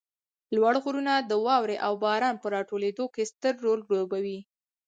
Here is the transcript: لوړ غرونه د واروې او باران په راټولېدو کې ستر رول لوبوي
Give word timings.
لوړ 0.55 0.75
غرونه 0.83 1.13
د 1.29 1.31
واروې 1.45 1.77
او 1.85 1.93
باران 2.03 2.35
په 2.39 2.47
راټولېدو 2.55 3.05
کې 3.13 3.23
ستر 3.31 3.53
رول 3.65 3.79
لوبوي 3.91 4.39